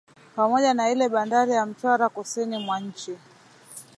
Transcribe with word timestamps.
Pamoja 0.35 0.73
na 0.73 0.89
ile 0.91 1.09
bandari 1.09 1.51
ya 1.51 1.65
Mtwara 1.65 2.09
kusini 2.09 2.57
mwa 2.57 2.79
nchi 2.79 3.17